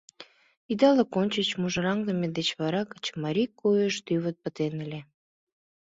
Идалык 0.71 1.11
ончыч 1.19 1.49
мужыраҥме 1.59 2.27
деч 2.37 2.49
вара 2.59 2.81
качымарий 2.91 3.49
койыш 3.59 3.95
тӱвыт 4.05 4.35
пытен 4.43 4.73
ыле. 4.85 5.01